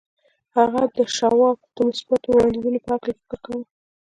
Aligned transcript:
هغه 0.57 0.81
د 0.97 0.97
شواب 1.15 1.57
د 1.75 1.77
مثبتو 1.87 2.27
وړاندیزونو 2.31 2.79
په 2.83 2.89
هکله 2.93 3.13
فکر 3.19 3.37
کاوه 3.45 3.63